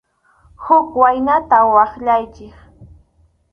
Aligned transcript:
Huk 0.63 0.87
waynata 1.01 1.57
waqyaychik. 1.73 2.55